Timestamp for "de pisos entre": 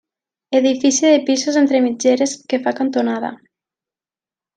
1.09-1.81